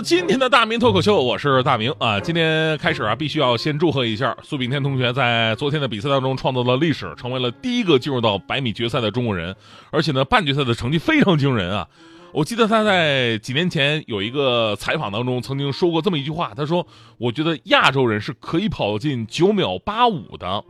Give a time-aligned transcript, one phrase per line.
[0.00, 2.20] 今天的大明脱口秀，我是大明啊。
[2.20, 9.54] 今天开始啊，必须要先祝贺一下苏炳添同学在昨天的比赛当中创造了历史，成为了第一个进入到百米决赛的中国人，
[9.90, 11.88] 而且呢，半决赛的成绩非常惊人啊。
[12.32, 16.86] 我记得他在几年前有一个采访当中曾经说过这么一句话，他说
[17.18, 20.62] ：“我觉得亚洲人是可以跑进九秒八五的，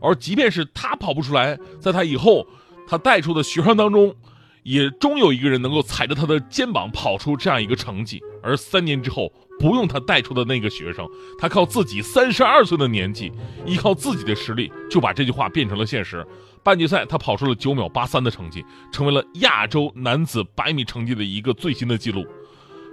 [0.00, 2.44] 而即便是他跑不出来，在他以后
[2.88, 4.14] 他带出的学生当中。”
[4.64, 11.06] 也终有一个人能够踩着他的肩膀跑出这样一个成绩，而三年之后，不用他带出的那个学生，
[11.38, 13.30] 他靠自己三十二岁的年纪，
[13.66, 16.26] 依靠自己的实力，就把这句话变成了现实。
[16.62, 22.26] 半决赛他跑出了九秒八三的成绩，成为了亚洲男子百米成绩的一个最新的记录。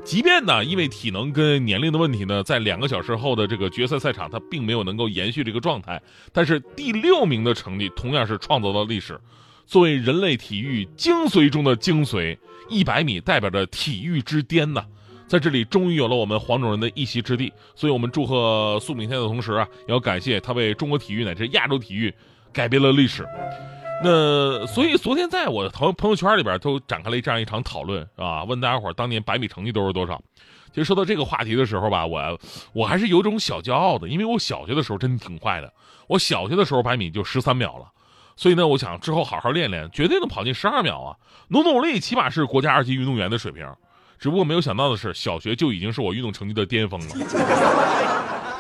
[0.03, 6.01] 即便呢，因为体能跟年龄的问题呢，在两个小时后的这个决赛赛场，他并没有能够延续这个状态，
[6.33, 9.17] 但是第六名的成绩同样是创造了历史。
[9.65, 12.37] 作为人类体育精髓中的精髓，
[12.69, 14.85] 一百米代表着体育之巅呐，
[15.27, 17.51] 在这里终于有了我们黄种人的一席之地。
[17.75, 22.13] 所以，我们祝贺苏炳添的同时啊，也要感谢他为中国体育乃至亚洲体育
[22.51, 23.25] 改变了历史。
[24.03, 30.21] 那所以，昨天在我的朋朋友圈里边都展开了这样一场讨论啊，问大家伙当年百米成绩都是多少？
[30.73, 32.39] 其实说到这个话题的时候吧，我
[32.73, 35.71] 我还是有种小骄傲的，因为我小学的时候真的挺快的，
[36.07, 37.85] 我小学的时候百米就十三秒了。
[38.41, 41.13] 所以呢，我想之后好好练练，绝对能跑进十二秒啊！
[41.49, 43.71] 努努力，起码是国家二级运动员的水平。
[44.17, 47.07] 只不过没有想到的是，小学就已经是我运动成绩的巅峰了。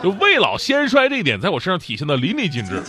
[0.03, 2.79] 就未老先衰这一点，在我身上体现的淋漓尽致。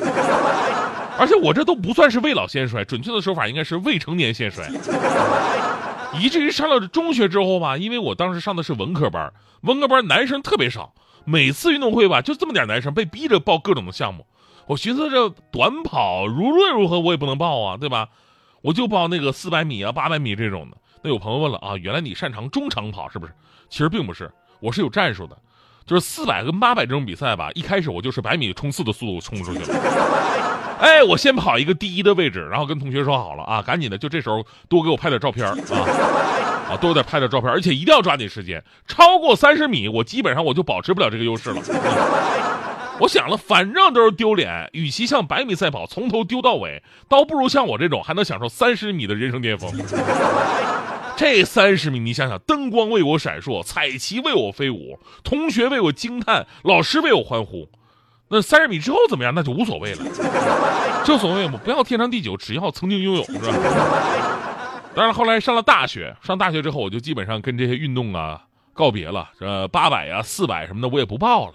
[1.18, 4.68] 而且我这都不算是未老先衰，准确的说法应该是未成年先衰。
[6.20, 9.32] 以至于上了中学之后吧，因为我当时上的是文科班，
[9.62, 10.92] 文科班男生特别少，
[11.24, 14.26] 每次运动会吧就这么点男生，被逼着报各种的项目。
[14.66, 18.08] 我寻思这短跑如论如何我也不能报啊，对吧？
[18.62, 20.76] 我就报那个四百米啊、八百米这种的。
[21.02, 23.32] 那有朋友问了啊，原来你擅长中长跑是不是？
[23.68, 24.30] 其实并不是，
[24.60, 25.36] 我是有战术的。
[25.84, 29.78] 就是四百跟八百这种比赛吧，一开始我就是百米冲刺的速度冲出去了。
[30.78, 35.56] 哎，我先跑一个第一的位置，然后跟同学说好了啊，赶紧的，就这时候多给我拍点照片啊
[36.70, 41.60] 啊，多点拍点照片，而且一定要抓紧时间，超过三十米，我基本上我就保持不了这个优势了。
[43.02, 49.72] 我想了，反正都是丢脸，与其像百米赛跑从头丢到尾，倒不如像我这种还能享受三十米的人生巅峰。
[51.16, 57.68] 这三十米，你想想，灯光为我闪烁，彩旗为我飞舞，同学为我惊叹，老师为我欢呼。
[58.28, 59.34] 那三十米之后怎么样？
[59.34, 60.04] 那就无所谓了。
[61.04, 63.52] 正所谓嘛，不要天长地久，只要曾经拥有，是吧？
[64.94, 68.42] 当然，后来上了大学，上大学之后，我就基本上跟这些运动啊
[68.72, 69.28] 告别了。
[69.40, 71.54] 呃，八百呀、四百什么的，我也不报了。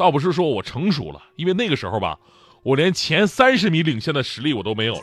[0.00, 2.18] 倒不是说我成熟了，因为那个时候吧，
[2.62, 5.02] 我连前三十米领先的实力我都没有了。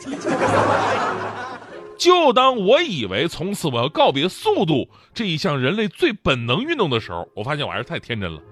[1.96, 8.42] 就当我以为从此我要告别速度这一项人类最本能运动的时候，我发现我还是太天真了。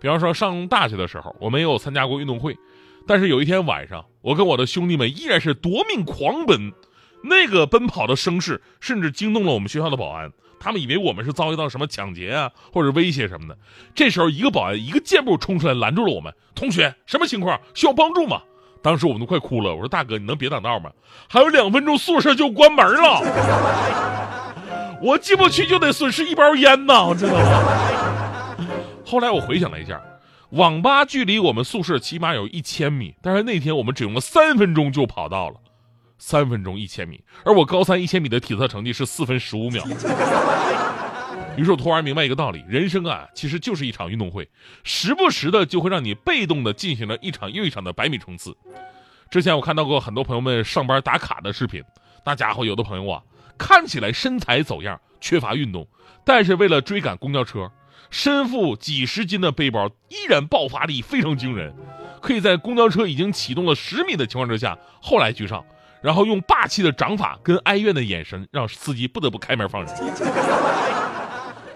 [0.00, 2.56] 比方说上大学的时候，我没有参加过运动会，
[3.04, 6.72] 但是有一天晚上，我跟我的兄弟们依然是夺命狂奔，
[7.22, 10.32] 那个奔跑的声势甚至惊动了我们学校的保安。
[10.58, 13.56] 他们以为我们是遭遇到什么抢劫啊，或者威胁什么的。
[13.94, 16.34] 这时候，一个保安一个箭步冲出来，拦住了我们。
[16.54, 17.58] 同学，什么情况？
[17.74, 18.42] 需要帮助吗？
[18.82, 19.74] 当时我们都快哭了。
[19.74, 20.90] 我说：“大哥，你能别挡道吗？
[21.28, 23.22] 还有两分钟，宿舍就关门了。
[25.02, 28.66] 我进不去就得损失一包烟呐，知道吗？”
[29.04, 29.98] 后来我回想了一下，
[30.50, 35.56] 网吧距离我们宿舍起码有一千米，但是那天我们只用了三分钟就跑到了。
[36.20, 39.82] 三分钟一千米，而我高三一千米的体测成绩是四分十五秒。
[41.56, 44.48] 于是我突然明白一个道理：人生啊，其实就是一场运动会，
[44.84, 48.56] 时不时的就会让你被动的进行了一场又一场的百米冲刺。
[49.30, 51.82] 之前我看到过很多朋友们上班打卡的视频，
[52.24, 53.22] 那家伙有的朋友啊，
[53.58, 55.86] 看起来身材走样，缺乏运动，
[56.24, 57.70] 但是为了追赶公交车，
[58.10, 61.74] 身负几十斤的背包，依然爆发力非常惊人，
[62.20, 65.64] 可以在公交车已经启动了十米的情况之下，后来居上。
[66.02, 69.94] 然后用霸气的掌法跟哀怨的眼神，让司机不得不开门放人。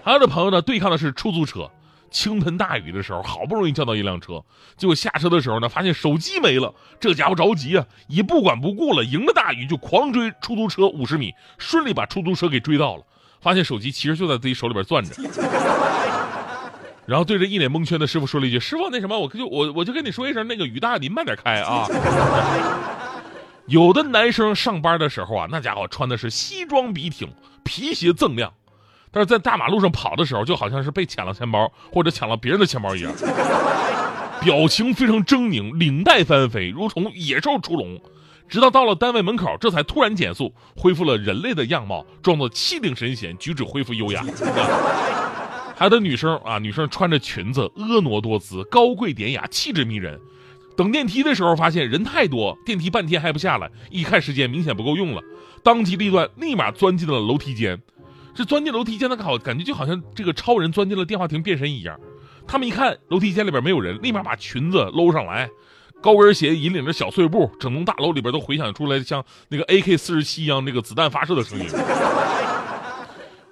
[0.03, 1.69] 还有的朋友呢，对抗的是出租车，
[2.11, 4.43] 倾盆大雨的时候，好不容易叫到一辆车，
[4.77, 13.03] 结果下车的时候呢，发现手机没了，这家伙着急啊，也不管不顾了，迎着大雨就狂追出租车五十米，顺利把出租车给追到了，
[13.41, 15.15] 发现手机其实就在自己手里边攥着，
[17.05, 21.87] 然后对着一脸蒙圈的师傅说了一句：“师傅，那什么，我就我我就跟你说一声，那个雨大，您慢点开啊。”
[23.67, 27.27] 有的男生上班的时候啊，那家伙穿的是西装笔挺，
[27.63, 28.53] 皮鞋锃亮，
[29.11, 33.11] 但是在大马路上跑的时候，就好像是被抢了钱包或者抢了别人的钱包一样，
[34.41, 37.99] 表情非常狰狞，领带翻飞，如同野兽出笼。
[38.47, 44.23] 直到到了单位门口，这才突然减速，恢复了人类的样貌，装作气定神闲，举止恢复优雅。
[45.75, 50.21] 还有的女生啊，女生穿着裙子，婀娜多姿，高贵典雅，气质迷人。
[50.75, 55.21] 等电梯的时候，发现人太多，电梯半天还不下来，一看时间，明显不够用了，
[55.63, 57.81] 当机立断，立马钻进了楼梯间。
[58.33, 61.97] 这钻进楼梯间，那好，感觉就好像这个超人钻进了电话亭变身一样。
[62.45, 65.49] 他们一看楼梯间里边没有人，立马把裙子搂上来。
[66.01, 71.65] 高跟鞋引领着小碎步，整栋大楼里边都回响出来像那个 AK 四十七一样那个子弹发射的声音。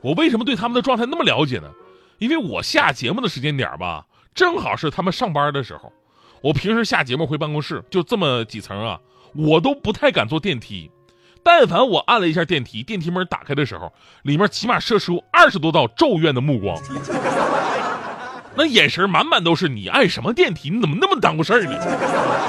[0.02, 1.72] 我为什么对他们的状态那么了解呢？
[2.20, 4.06] 因为我下节目的时间点吧，
[4.36, 5.92] 正好是他们上班的时候。
[6.44, 9.00] 我平时下节目回办公室就这么几层啊，
[9.34, 10.92] 我都不太敢坐电梯。
[11.42, 13.94] 但凡我按了一下电梯，电梯门打开的时候，
[14.24, 16.78] 里面起码射出二十多道咒怨的目光。
[18.56, 20.70] 那眼神满满都是你按什么电梯？
[20.70, 21.72] 你怎么那么耽误事儿呢？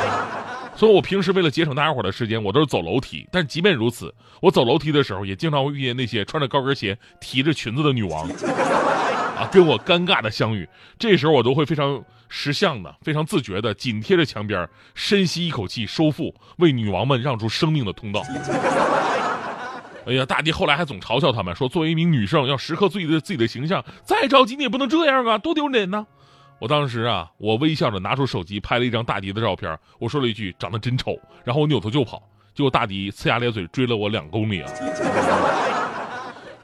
[0.75, 3.25] 所以，我平时为了节省大家伙的时间，我都是走楼梯。
[3.31, 4.12] 但即便如此，
[4.43, 8.29] 我走楼梯的时候，也经常会遇见那些穿着高跟鞋、提着裙子的女王，
[9.36, 10.69] 啊，跟我尴尬的相遇。
[10.98, 18.22] 这时候，我都会非常识相的、非常自觉的紧贴着墙边，深吸一口气，收腹，为女王们让出生命的通道。
[20.06, 26.06] 哎呀，大迪后来还总嘲笑他们，说作为一名女生要时刻注意着自己的形象，再着急你也不能这样啊，多丢脸呢！
[26.60, 32.22] 我当时啊，我微笑着拿出手机拍了一张大迪的照片，我说了一句长得真丑，然后我扭头就跑，
[32.54, 34.70] 结果大迪呲牙咧嘴追了我两公里啊！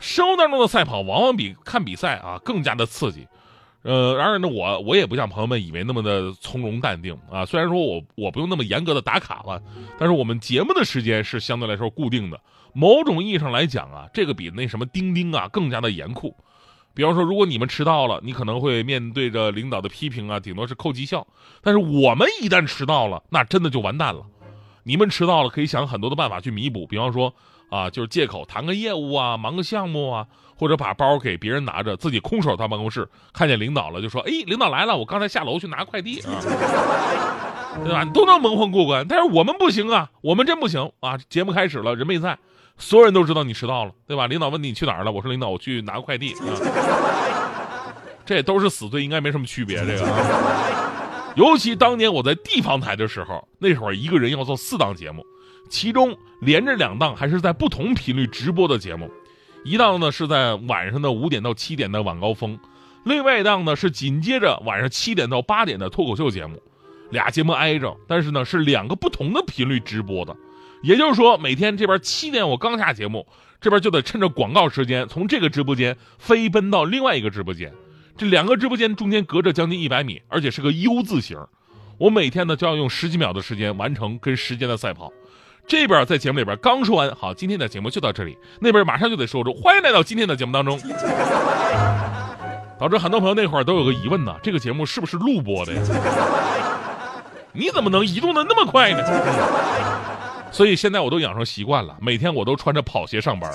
[0.01, 3.29] 生活当中的赛跑往往比看比赛啊更加的刺激，
[3.83, 9.63] 呃，然而呢，我我也不像朋友们以为那么的从容淡定啊，虽然说我我不用那么严格的打卡了，
[9.99, 12.41] 但是我们节目的时间是相对来说固定的。
[12.73, 16.35] 某种意义上来讲啊，这个比那什么钉钉啊更加的严酷。
[16.95, 21.27] 比方说，如果你们迟到了，你可能会面对着领导的批评啊，顶多是扣绩效。
[21.63, 24.23] 但是我们一旦迟到了，那真的就完蛋了。
[24.83, 26.87] 你们迟到了，可以想很多的办法去弥补。
[26.87, 27.35] 比方说
[27.71, 30.27] 啊，就是借口谈个业务啊，忙个项目啊，
[30.59, 36.29] 或者把包给别人拿着，自己空手到办公室，看见领导了就说：“哎，领导来了，我刚才下楼去拿快递啊。
[37.85, 38.03] ”对吧？
[38.03, 41.17] 你都能蒙混过关，但是我们不行啊，我们真不行啊！
[41.29, 42.37] 节目开始了，人没在。
[42.77, 44.27] 所有人都知道你迟到了，对吧？
[44.27, 45.13] 领导问你去哪儿了？
[45.13, 46.45] 我说领导，我去拿快递啊。
[48.27, 49.79] 这都是死罪，应该没什么区别。
[49.87, 50.07] 这个，
[51.37, 55.25] 尤其当年我在地方台的时候，那会儿一个人要做四档节目，
[55.69, 59.11] 其中连着两档还是在不同频率直播的节目，
[59.65, 62.59] 一档呢是在晚上的五点到七点的晚高峰，
[63.05, 66.61] 另外一档呢是紧接着晚上七点到八点的脱口秀节目，
[67.11, 70.37] 俩节目挨着，但是呢是两个不同的频率直播的。
[70.83, 73.27] 也就是说，每天这边七点我刚下节目，
[73.61, 77.71] 这边就得趁着广告时间从这个直播间飞奔到另外一个直播间，
[78.17, 81.39] 这两个直播间中间隔着将近一百米，而且是个 U 字形。
[81.99, 85.13] 我每天呢就要用十几秒的时间完成跟时间的赛跑。
[85.71, 90.77] 这边在节目里边刚说完，好，今天的节目就到这里，那边马上就得说出欢迎来到今天的节目当中，
[92.77, 95.81] 导致很多朋友那会儿都有个疑问呢，这个节目是不是录播的呀？
[97.53, 100.51] 你怎么能移动的那么快呢？
[100.51, 103.49] 所以现在我都养成习惯了，每天我都穿着跑鞋上班。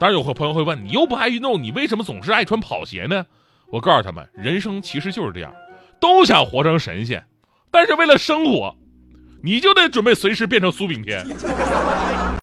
[0.00, 3.24] 当然有个朋友会问，你又不爱运动，你为什么总是爱穿跑鞋呢？
[3.70, 5.54] 我告诉他们，人生其实就是这样，
[6.00, 7.24] 都想活成神仙，
[7.70, 8.74] 但是为了生活，
[9.44, 11.22] 你就得准备随时变成苏炳添。